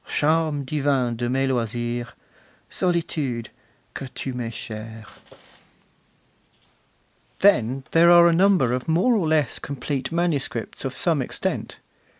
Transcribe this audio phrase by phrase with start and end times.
[0.07, 2.13] Charme divin de mes loisirs,
[2.71, 3.51] Solitude!
[3.93, 5.05] que tu mes chere!
[7.41, 11.77] Then there are a number of more or less complete manuscripts of some extent.